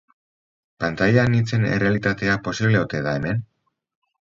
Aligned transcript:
Pantaila 0.83 1.25
anitzen 1.29 1.67
errealitatea 1.73 2.39
posible 2.49 2.83
ote 2.87 3.05
da 3.11 3.17
hemen? 3.21 3.47